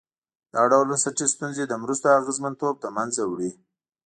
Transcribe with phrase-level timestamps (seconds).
[0.53, 3.51] دا ډول بنسټي ستونزې د مرستو اغېزمنتوب له منځه وړي.